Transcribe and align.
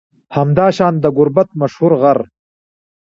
همداشان 0.37 0.93
د 1.03 1.05
گربت 1.17 1.49
مشهور 1.61 1.93
غر 2.01 2.19